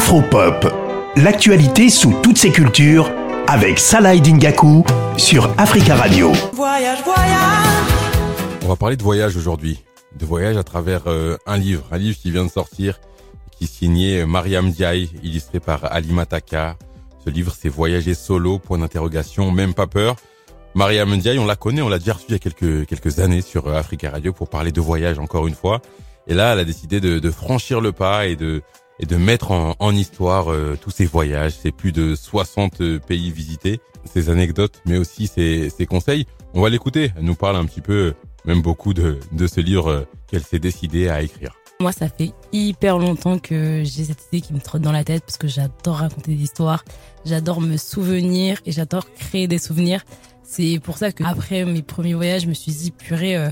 Afropop, 0.00 0.66
l'actualité 1.16 1.90
sous 1.90 2.14
toutes 2.22 2.38
ses 2.38 2.50
cultures 2.50 3.12
avec 3.46 3.78
Salah 3.78 4.16
Dingaku 4.16 4.82
sur 5.18 5.52
Africa 5.58 5.94
Radio. 5.94 6.32
Voyage, 6.54 7.04
voyage. 7.04 7.92
On 8.64 8.68
va 8.68 8.76
parler 8.76 8.96
de 8.96 9.02
voyage 9.02 9.36
aujourd'hui, 9.36 9.84
de 10.18 10.24
voyage 10.24 10.56
à 10.56 10.64
travers 10.64 11.02
euh, 11.06 11.36
un 11.44 11.58
livre, 11.58 11.84
un 11.92 11.98
livre 11.98 12.16
qui 12.16 12.30
vient 12.30 12.46
de 12.46 12.50
sortir, 12.50 12.98
qui 13.50 13.64
est 13.64 13.66
signé 13.66 14.24
Mariam 14.24 14.70
Diaye, 14.70 15.10
illustré 15.22 15.60
par 15.60 15.92
Ali 15.92 16.14
Mataka. 16.14 16.76
Ce 17.22 17.28
livre, 17.28 17.52
c'est 17.56 17.68
Voyager 17.68 18.14
solo, 18.14 18.58
point 18.58 18.78
d'interrogation, 18.78 19.50
même 19.50 19.74
pas 19.74 19.86
peur. 19.86 20.16
Mariam 20.74 21.14
Ndiaye, 21.14 21.38
on 21.38 21.46
la 21.46 21.56
connaît, 21.56 21.82
on 21.82 21.90
l'a 21.90 21.98
déjà 21.98 22.14
reçue 22.14 22.24
il 22.30 22.32
y 22.32 22.36
a 22.36 22.38
quelques, 22.38 22.86
quelques 22.86 23.18
années 23.18 23.42
sur 23.42 23.68
euh, 23.68 23.74
Africa 23.74 24.10
Radio 24.10 24.32
pour 24.32 24.48
parler 24.48 24.72
de 24.72 24.80
voyage 24.80 25.18
encore 25.18 25.46
une 25.46 25.54
fois. 25.54 25.82
Et 26.26 26.32
là, 26.32 26.54
elle 26.54 26.60
a 26.60 26.64
décidé 26.64 27.00
de, 27.00 27.18
de 27.18 27.30
franchir 27.30 27.82
le 27.82 27.92
pas 27.92 28.26
et 28.26 28.36
de, 28.36 28.62
et 29.00 29.06
de 29.06 29.16
mettre 29.16 29.50
en, 29.50 29.74
en 29.78 29.94
histoire 29.94 30.52
euh, 30.52 30.78
tous 30.80 30.90
ces 30.90 31.06
voyages, 31.06 31.52
ces 31.52 31.72
plus 31.72 31.90
de 31.90 32.14
60 32.14 32.80
euh, 32.80 32.98
pays 32.98 33.32
visités, 33.32 33.80
ces 34.04 34.28
anecdotes, 34.28 34.80
mais 34.86 34.98
aussi 34.98 35.26
ces, 35.26 35.86
conseils. 35.86 36.26
On 36.54 36.60
va 36.60 36.68
l'écouter. 36.68 37.12
Elle 37.16 37.24
nous 37.24 37.34
parle 37.34 37.56
un 37.56 37.64
petit 37.64 37.80
peu, 37.80 38.14
même 38.44 38.62
beaucoup 38.62 38.94
de, 38.94 39.18
de 39.32 39.46
ce 39.46 39.60
livre 39.60 39.88
euh, 39.88 40.00
qu'elle 40.28 40.44
s'est 40.44 40.58
décidée 40.58 41.08
à 41.08 41.22
écrire. 41.22 41.52
Moi, 41.80 41.92
ça 41.92 42.10
fait 42.10 42.32
hyper 42.52 42.98
longtemps 42.98 43.38
que 43.38 43.82
j'ai 43.84 44.04
cette 44.04 44.26
idée 44.30 44.42
qui 44.42 44.52
me 44.52 44.60
trotte 44.60 44.82
dans 44.82 44.92
la 44.92 45.02
tête 45.02 45.22
parce 45.24 45.38
que 45.38 45.48
j'adore 45.48 45.96
raconter 45.96 46.34
des 46.34 46.42
histoires, 46.42 46.84
j'adore 47.24 47.62
me 47.62 47.78
souvenir 47.78 48.60
et 48.66 48.72
j'adore 48.72 49.10
créer 49.14 49.48
des 49.48 49.58
souvenirs. 49.58 50.04
C'est 50.42 50.78
pour 50.82 50.98
ça 50.98 51.10
que 51.10 51.24
après 51.24 51.64
mes 51.64 51.80
premiers 51.80 52.12
voyages, 52.12 52.42
je 52.42 52.48
me 52.48 52.54
suis 52.54 52.72
dit 52.72 52.90
purée, 52.90 53.34
euh, 53.36 53.50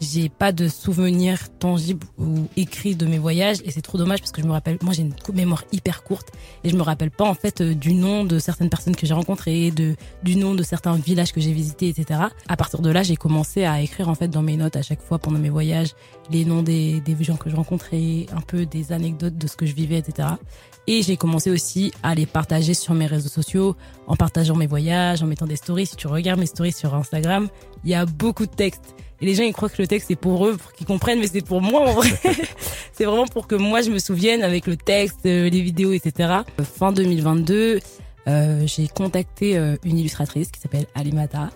j'ai 0.00 0.28
pas 0.28 0.52
de 0.52 0.68
souvenirs 0.68 1.38
tangibles 1.58 2.06
ou 2.18 2.48
écrits 2.56 2.96
de 2.96 3.06
mes 3.06 3.18
voyages 3.18 3.58
et 3.64 3.70
c'est 3.70 3.82
trop 3.82 3.98
dommage 3.98 4.20
parce 4.20 4.32
que 4.32 4.40
je 4.40 4.46
me 4.46 4.52
rappelle 4.52 4.78
moi 4.82 4.94
j'ai 4.94 5.02
une 5.02 5.14
mémoire 5.34 5.64
hyper 5.72 6.02
courte 6.02 6.28
et 6.64 6.70
je 6.70 6.76
me 6.76 6.82
rappelle 6.82 7.10
pas 7.10 7.24
en 7.24 7.34
fait 7.34 7.60
euh, 7.60 7.74
du 7.74 7.92
nom 7.92 8.24
de 8.24 8.38
certaines 8.38 8.70
personnes 8.70 8.96
que 8.96 9.06
j'ai 9.06 9.14
rencontrées 9.14 9.70
de 9.70 9.96
du 10.22 10.36
nom 10.36 10.54
de 10.54 10.62
certains 10.62 10.94
villages 10.96 11.32
que 11.32 11.40
j'ai 11.40 11.52
visités 11.52 11.88
etc 11.88 12.20
à 12.48 12.56
partir 12.56 12.80
de 12.80 12.90
là 12.90 13.02
j'ai 13.02 13.16
commencé 13.16 13.64
à 13.64 13.80
écrire 13.82 14.08
en 14.08 14.14
fait 14.14 14.28
dans 14.28 14.42
mes 14.42 14.56
notes 14.56 14.76
à 14.76 14.82
chaque 14.82 15.02
fois 15.02 15.18
pendant 15.18 15.38
mes 15.38 15.50
voyages 15.50 15.94
les 16.30 16.44
noms 16.44 16.62
des, 16.62 17.00
des 17.00 17.16
gens 17.22 17.36
que 17.36 17.50
je 17.50 17.56
rencontrais 17.56 18.26
un 18.34 18.40
peu 18.40 18.64
des 18.66 18.92
anecdotes 18.92 19.36
de 19.36 19.46
ce 19.46 19.56
que 19.56 19.66
je 19.66 19.74
vivais 19.74 19.98
etc 19.98 20.28
et 20.86 21.02
j'ai 21.02 21.16
commencé 21.16 21.50
aussi 21.50 21.92
à 22.02 22.14
les 22.14 22.26
partager 22.26 22.74
sur 22.74 22.94
mes 22.94 23.06
réseaux 23.06 23.28
sociaux 23.28 23.76
en 24.06 24.16
partageant 24.16 24.56
mes 24.56 24.66
voyages 24.66 25.22
en 25.22 25.26
mettant 25.26 25.46
des 25.46 25.56
stories. 25.56 25.86
Si 25.86 25.96
tu 25.96 26.06
regardes 26.06 26.40
mes 26.40 26.46
stories 26.46 26.72
sur 26.72 26.94
Instagram 26.94 27.48
il 27.84 27.90
y 27.90 27.94
a 27.94 28.06
beaucoup 28.06 28.46
de 28.46 28.50
textes 28.50 28.94
et 29.20 29.26
les 29.26 29.34
gens, 29.34 29.42
ils 29.42 29.52
croient 29.52 29.68
que 29.68 29.80
le 29.80 29.86
texte, 29.86 30.08
c'est 30.08 30.16
pour 30.16 30.46
eux, 30.46 30.56
pour 30.56 30.72
qu'ils 30.72 30.86
comprennent, 30.86 31.20
mais 31.20 31.26
c'est 31.26 31.44
pour 31.44 31.60
moi, 31.60 31.82
en 31.82 31.92
vrai. 31.92 32.08
c'est 32.92 33.04
vraiment 33.04 33.26
pour 33.26 33.46
que 33.46 33.54
moi, 33.54 33.82
je 33.82 33.90
me 33.90 33.98
souvienne 33.98 34.42
avec 34.42 34.66
le 34.66 34.76
texte, 34.76 35.26
euh, 35.26 35.50
les 35.50 35.60
vidéos, 35.60 35.92
etc. 35.92 36.40
Fin 36.78 36.92
2022, 36.92 37.80
euh, 38.28 38.66
j'ai 38.66 38.88
contacté 38.88 39.58
euh, 39.58 39.76
une 39.84 39.98
illustratrice 39.98 40.50
qui 40.50 40.60
s'appelle 40.60 40.86
Alimata 40.94 41.50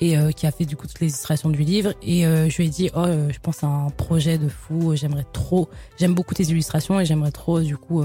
et 0.00 0.16
euh, 0.16 0.30
qui 0.30 0.46
a 0.46 0.50
fait 0.50 0.64
du 0.64 0.76
coup 0.76 0.86
toutes 0.86 1.00
les 1.00 1.08
illustrations 1.08 1.50
du 1.50 1.62
livre. 1.62 1.92
Et 2.02 2.26
euh, 2.26 2.48
je 2.48 2.56
lui 2.56 2.66
ai 2.66 2.68
dit 2.68 2.90
oh 2.94 3.06
je 3.06 3.38
pense 3.40 3.62
à 3.64 3.66
un 3.66 3.90
projet 3.90 4.38
de 4.38 4.48
fou 4.48 4.94
j'aimerais 4.94 5.26
trop 5.32 5.68
j'aime 5.98 6.14
beaucoup 6.14 6.34
tes 6.34 6.44
illustrations 6.44 7.00
et 7.00 7.06
j'aimerais 7.06 7.32
trop 7.32 7.60
du 7.60 7.76
coup 7.76 8.04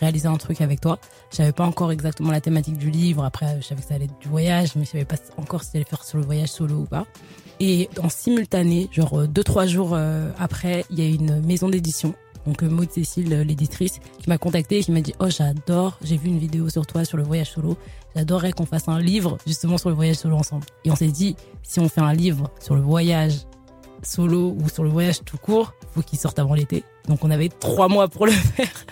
réaliser 0.00 0.28
un 0.28 0.36
truc 0.36 0.60
avec 0.60 0.80
toi. 0.80 0.98
Je 1.30 1.36
savais 1.36 1.52
pas 1.52 1.64
encore 1.64 1.92
exactement 1.92 2.30
la 2.30 2.40
thématique 2.40 2.78
du 2.78 2.90
livre. 2.90 3.24
Après 3.24 3.58
je 3.60 3.66
savais 3.66 3.82
que 3.82 3.88
ça 3.88 3.94
allait 3.94 4.06
être 4.06 4.18
du 4.18 4.28
voyage 4.28 4.76
mais 4.76 4.84
je 4.84 4.90
savais 4.90 5.04
pas 5.04 5.16
encore 5.36 5.62
si 5.62 5.70
j'allais 5.72 5.84
faire 5.84 6.04
sur 6.04 6.18
le 6.18 6.24
voyage 6.24 6.50
solo 6.50 6.76
ou 6.76 6.84
pas. 6.84 7.06
Et 7.58 7.88
en 8.02 8.08
simultané, 8.08 8.88
genre 8.92 9.20
euh, 9.20 9.26
deux 9.26 9.44
trois 9.44 9.66
jours 9.66 9.92
euh, 9.94 10.30
après, 10.38 10.84
il 10.90 11.00
y 11.00 11.02
a 11.02 11.08
une 11.08 11.40
maison 11.40 11.68
d'édition, 11.68 12.14
donc 12.46 12.62
euh, 12.62 12.68
Maud 12.68 12.90
Cécile, 12.90 13.28
l'éditrice, 13.42 13.98
qui 14.18 14.28
m'a 14.28 14.38
contacté 14.38 14.78
et 14.78 14.82
qui 14.82 14.92
m'a 14.92 15.00
dit 15.00 15.14
oh 15.20 15.28
j'adore, 15.28 15.98
j'ai 16.02 16.16
vu 16.16 16.28
une 16.28 16.38
vidéo 16.38 16.68
sur 16.68 16.86
toi 16.86 17.04
sur 17.04 17.16
le 17.16 17.24
voyage 17.24 17.50
solo, 17.50 17.76
j'adorerais 18.14 18.52
qu'on 18.52 18.66
fasse 18.66 18.88
un 18.88 19.00
livre 19.00 19.38
justement 19.46 19.78
sur 19.78 19.88
le 19.88 19.94
voyage 19.94 20.16
solo 20.16 20.36
ensemble. 20.36 20.66
Et 20.84 20.90
on 20.90 20.96
s'est 20.96 21.08
dit 21.08 21.36
si 21.62 21.80
on 21.80 21.88
fait 21.88 22.00
un 22.00 22.12
livre 22.12 22.50
sur 22.60 22.74
le 22.74 22.80
voyage 22.80 23.34
solo 24.02 24.56
ou 24.60 24.68
sur 24.68 24.84
le 24.84 24.90
voyage 24.90 25.20
tout 25.24 25.38
court, 25.38 25.74
faut 25.92 26.02
qu'il 26.02 26.18
sorte 26.18 26.38
avant 26.38 26.54
l'été. 26.54 26.84
Donc 27.08 27.24
on 27.24 27.30
avait 27.30 27.48
trois 27.48 27.88
mois 27.88 28.08
pour 28.08 28.26
le 28.26 28.32
faire. 28.32 28.86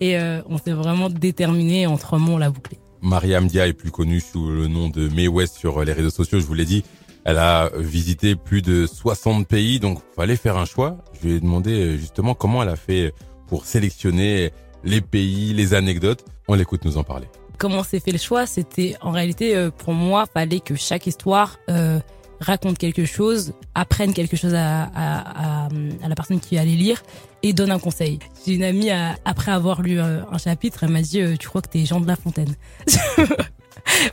Et 0.00 0.16
on 0.48 0.56
s'est 0.56 0.72
vraiment 0.72 1.10
déterminé 1.10 1.86
en 1.86 1.98
trois 1.98 2.18
on 2.18 2.38
l'a 2.38 2.50
bouclé. 2.50 2.78
Mariam 3.02 3.46
Dia 3.46 3.66
est 3.66 3.72
plus 3.72 3.90
connue 3.90 4.20
sous 4.20 4.50
le 4.50 4.66
nom 4.66 4.88
de 4.88 5.08
May 5.08 5.28
West 5.28 5.56
sur 5.56 5.82
les 5.84 5.92
réseaux 5.92 6.10
sociaux, 6.10 6.38
je 6.38 6.46
vous 6.46 6.54
l'ai 6.54 6.64
dit. 6.64 6.84
Elle 7.24 7.38
a 7.38 7.70
visité 7.76 8.34
plus 8.34 8.62
de 8.62 8.86
60 8.86 9.46
pays, 9.46 9.78
donc 9.78 10.00
fallait 10.16 10.36
faire 10.36 10.56
un 10.56 10.64
choix. 10.64 10.98
Je 11.20 11.28
lui 11.28 11.34
ai 11.36 11.40
demandé 11.40 11.72
euh, 11.72 11.96
justement 11.96 12.34
comment 12.34 12.62
elle 12.62 12.68
a 12.68 12.76
fait 12.76 13.12
pour 13.46 13.66
sélectionner 13.66 14.52
les 14.84 15.00
pays, 15.00 15.52
les 15.52 15.74
anecdotes. 15.74 16.24
On 16.48 16.54
l'écoute 16.54 16.84
nous 16.84 16.96
en 16.96 17.04
parler. 17.04 17.26
Comment 17.58 17.82
s'est 17.82 18.00
fait 18.00 18.12
le 18.12 18.18
choix? 18.18 18.46
C'était 18.46 18.96
en 19.02 19.10
réalité 19.10 19.54
euh, 19.54 19.70
pour 19.70 19.92
moi, 19.92 20.24
fallait 20.32 20.60
que 20.60 20.74
chaque 20.76 21.06
histoire 21.06 21.58
euh, 21.68 22.00
raconte 22.40 22.78
quelque 22.78 23.04
chose, 23.04 23.52
apprenne 23.74 24.14
quelque 24.14 24.36
chose 24.36 24.54
à, 24.54 24.84
à, 24.84 24.86
à, 24.94 25.66
à, 25.66 26.08
la 26.08 26.14
personne 26.14 26.40
qui 26.40 26.56
allait 26.56 26.70
lire 26.70 27.02
et 27.42 27.52
donne 27.52 27.70
un 27.70 27.78
conseil. 27.78 28.18
J'ai 28.46 28.54
une 28.54 28.64
amie, 28.64 28.90
après 29.26 29.52
avoir 29.52 29.82
lu 29.82 30.00
un 30.00 30.38
chapitre, 30.38 30.84
elle 30.84 30.90
m'a 30.90 31.02
dit 31.02 31.22
Tu 31.38 31.48
crois 31.48 31.60
que 31.60 31.68
t'es 31.68 31.84
Jean 31.84 32.00
de 32.00 32.06
La 32.06 32.16
Fontaine?» 32.16 32.54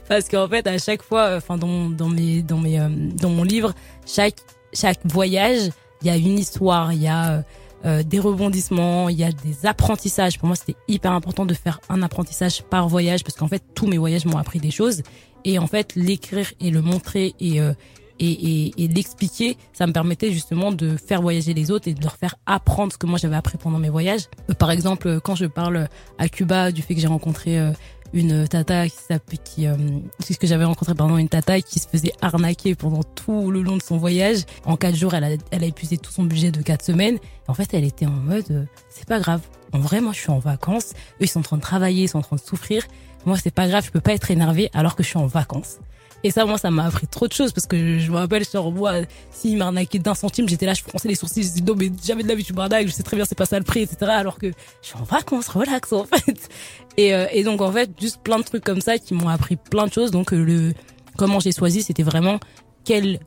parce 0.08 0.28
qu'en 0.28 0.48
fait 0.48 0.66
à 0.68 0.78
chaque 0.78 1.02
fois 1.02 1.36
enfin 1.38 1.58
dans 1.58 1.90
dans 1.90 2.09
mes 2.09 2.42
dans 2.42 2.58
mes 2.58 2.80
euh, 2.80 2.90
dans 2.90 3.30
mon 3.30 3.44
livre 3.44 3.74
chaque 4.06 4.38
chaque 4.74 5.00
voyage 5.06 5.70
il 6.02 6.08
y 6.08 6.09
a 6.09 6.18
une 6.18 6.38
histoire 6.40 6.94
il 6.94 7.02
y 7.02 7.08
a 7.08 7.31
euh, 7.31 7.42
euh, 7.86 8.02
des 8.02 8.20
rebondissements, 8.20 9.08
il 9.08 9.18
y 9.18 9.24
a 9.24 9.31
des 9.31 9.68
apprentissages. 9.68 10.40
Pour 10.40 10.47
moi, 10.47 10.56
c'était 10.56 10.76
hyper 10.88 11.12
important 11.12 11.46
de 11.46 11.53
faire 11.53 11.80
un 11.90 12.02
apprentissage 12.02 12.64
par 12.64 12.90
voyage 12.90 13.24
parce 13.24 13.38
qu'en 13.38 13.47
fait, 13.47 13.62
tous 13.76 13.86
mes 13.86 14.00
voyages 14.00 14.26
m'ont 14.26 14.40
appris 14.40 14.59
des 14.59 14.72
choses. 14.72 15.03
Et 15.46 15.59
en 15.59 15.68
fait, 15.68 15.94
l'écrire 15.96 16.52
et 16.59 16.72
le 16.72 16.81
montrer 16.81 17.36
et, 17.40 17.58
et, 17.58 17.72
et, 18.20 18.84
et 18.84 18.88
l'expliquer, 18.88 19.58
ça 19.74 19.86
me 19.86 19.94
permettait 19.94 20.31
justement 20.31 20.72
de 20.72 20.97
faire 20.97 21.22
voyager 21.22 21.53
les 21.53 21.70
autres 21.70 21.88
et 21.88 21.94
de 21.94 22.02
leur 22.02 22.16
faire 22.16 22.36
apprendre 22.47 22.92
ce 22.92 22.97
que 22.97 23.06
moi 23.06 23.20
j'avais 23.20 23.36
appris 23.36 23.59
pendant 23.59 23.78
mes 23.78 23.90
voyages. 23.90 24.24
par 24.58 24.72
exemple, 24.72 25.20
quand 25.22 25.36
je 25.36 25.46
parle 25.46 25.88
à 26.18 26.30
Cuba 26.30 26.72
du 26.72 26.81
fait 26.81 26.96
que 26.96 27.00
j'ai 27.00 27.08
rencontré 27.08 27.59
une 28.13 28.47
tata 28.47 28.88
qui 28.88 28.95
qui 29.44 29.68
euh, 29.68 29.75
ce 30.19 30.38
que 30.38 30.47
j'avais 30.47 30.66
rencontré 30.66 30.95
pardon 30.95 31.18
une 31.18 31.29
tata 31.29 31.62
qui 31.62 31.79
se 31.79 31.88
faisait 31.88 32.13
arnaquer 32.22 32.75
pendant 32.75 33.03
tout 33.03 33.51
le 33.51 33.62
long 33.62 33.78
de 33.78 33.81
son 33.81 33.97
voyage. 33.97 34.40
En 34.66 34.78
quatre 34.78 34.95
jours 34.95 35.13
elle 35.13 35.23
a 35.23 35.29
elle 35.51 35.63
a 35.63 35.68
épuisé 35.68 35.97
tout 35.97 36.12
son 36.12 36.23
budget 36.23 36.51
de 36.51 36.62
quatre 36.62 36.85
semaines. 36.85 37.17
En 37.47 37.53
fait 37.53 37.73
elle 37.73 37.84
était 37.84 38.06
en 38.06 38.12
mode 38.12 38.46
euh, 38.51 38.66
c'est 38.90 39.07
pas 39.07 39.19
grave. 39.19 39.41
En 39.73 39.79
vrai 39.79 40.01
moi 40.01 40.13
je 40.13 40.19
suis 40.19 40.31
en 40.31 40.40
vacances. 40.40 40.91
Eux 41.22 41.25
ils 41.25 41.28
sont 41.28 41.40
en 41.40 41.44
train 41.44 41.57
de 41.57 41.62
travailler 41.62 42.03
ils 42.03 42.09
sont 42.09 42.19
en 42.19 42.23
train 42.23 42.35
de 42.38 42.41
souffrir 42.41 42.84
moi 43.28 43.38
c'est 43.38 43.54
pas 43.54 43.68
grave 43.68 43.86
je 43.86 43.92
peux 43.92 44.02
pas 44.02 44.14
être 44.14 44.32
énervée 44.32 44.70
alors 44.74 44.96
que 44.96 45.04
je 45.04 45.10
suis 45.10 45.18
en 45.18 45.28
vacances 45.28 45.78
et 46.24 46.32
ça, 46.32 46.46
moi, 46.46 46.58
ça 46.58 46.72
m'a 46.72 46.86
appris 46.86 47.08
trop 47.08 47.28
de 47.28 47.34
choses 47.34 47.52
parce 47.52 47.68
que 47.68 48.00
je 48.00 48.12
me 48.12 48.18
rappelle, 48.18 48.44
sur 48.44 48.72
moi, 48.72 48.94
s'il 49.32 49.58
m'arnaquait 49.58 50.00
d'un 50.00 50.16
centime, 50.16 50.50
j'étais 50.50 50.66
là, 50.66 50.74
je 50.74 50.82
fronçais 50.82 51.08
les 51.08 51.16
sourcils, 51.16 51.44
je 51.44 51.50
disais, 51.50 51.62
non, 51.62 51.76
mais 51.76 51.92
jamais 52.04 52.24
de 52.24 52.28
la 52.28 52.36
vie, 52.36 52.44
tu 52.44 52.54
m'arnaques, 52.54 52.88
je 52.88 52.92
sais 52.92 53.04
très 53.04 53.16
bien, 53.16 53.26
c'est 53.26 53.38
pas 53.38 53.46
ça 53.46 53.60
le 53.60 53.64
prix, 53.64 53.82
etc. 53.82 54.12
Alors 54.12 54.40
que 54.40 54.48
je 54.48 54.88
suis 54.88 54.98
en 54.98 55.04
vacances, 55.04 55.48
relax, 55.48 55.94
en 55.94 56.06
fait. 56.06 56.50
Et, 56.98 57.14
euh, 57.14 57.28
et 57.32 57.44
donc, 57.44 57.62
en 57.62 57.72
fait, 57.72 57.92
juste 58.00 58.20
plein 58.24 58.40
de 58.40 58.44
trucs 58.44 58.64
comme 58.64 58.82
ça 58.82 58.98
qui 58.98 59.14
m'ont 59.14 59.30
appris 59.30 59.58
plein 59.58 59.86
de 59.86 59.94
choses. 59.94 60.09
Donc, 60.09 60.34
euh, 60.34 60.44
le, 60.44 60.74
comment 61.18 61.40
j'ai 61.40 61.52
choisi, 61.52 61.84
c'était 61.84 62.04
vraiment 62.04 62.40
quel, 62.84 63.20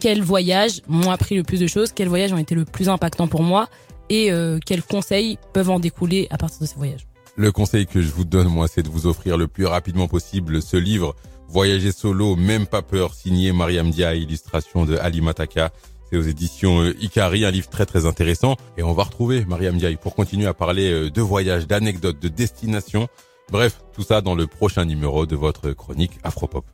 quels 0.00 0.22
voyages 0.22 0.80
m'ont 0.88 1.10
appris 1.10 1.36
le 1.36 1.42
plus 1.42 1.60
de 1.60 1.66
choses, 1.66 1.92
quels 1.92 2.08
voyages 2.08 2.32
ont 2.32 2.38
été 2.38 2.54
le 2.54 2.64
plus 2.64 2.88
impactants 2.88 3.28
pour 3.28 3.42
moi 3.42 3.68
et 4.08 4.32
euh, 4.32 4.58
quels 4.64 4.82
conseils 4.82 5.38
peuvent 5.52 5.70
en 5.70 5.80
découler 5.80 6.28
à 6.30 6.38
partir 6.38 6.60
de 6.60 6.66
ces 6.66 6.76
voyages. 6.76 7.06
Le 7.36 7.50
conseil 7.50 7.86
que 7.86 8.00
je 8.00 8.10
vous 8.10 8.24
donne, 8.24 8.46
moi, 8.46 8.68
c'est 8.68 8.82
de 8.82 8.88
vous 8.88 9.06
offrir 9.06 9.36
le 9.36 9.48
plus 9.48 9.66
rapidement 9.66 10.06
possible 10.06 10.62
ce 10.62 10.76
livre 10.76 11.16
Voyager 11.48 11.92
solo, 11.92 12.36
même 12.36 12.66
pas 12.66 12.82
peur, 12.82 13.14
signé 13.14 13.52
Mariam 13.52 13.90
Dia, 13.90 14.14
illustration 14.14 14.84
de 14.84 14.96
Ali 14.96 15.20
Mataka. 15.20 15.72
C'est 16.10 16.16
aux 16.16 16.22
éditions 16.22 16.82
euh, 16.82 16.94
Ikari, 17.00 17.44
un 17.44 17.50
livre 17.50 17.68
très 17.68 17.86
très 17.86 18.06
intéressant. 18.06 18.56
Et 18.76 18.82
on 18.82 18.92
va 18.92 19.04
retrouver 19.04 19.44
Mariam 19.44 19.76
Diaye 19.76 19.96
pour 19.96 20.14
continuer 20.14 20.46
à 20.46 20.54
parler 20.54 20.90
euh, 20.90 21.10
de 21.10 21.20
voyages, 21.20 21.66
d'anecdotes, 21.66 22.20
de 22.20 22.28
destinations. 22.28 23.08
Bref, 23.50 23.80
tout 23.92 24.02
ça 24.02 24.20
dans 24.20 24.34
le 24.34 24.46
prochain 24.46 24.84
numéro 24.84 25.26
de 25.26 25.36
votre 25.36 25.72
chronique 25.72 26.18
Afropop. 26.22 26.64